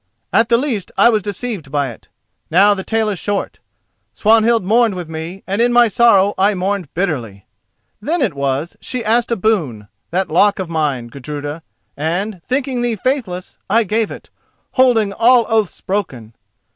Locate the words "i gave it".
13.69-14.31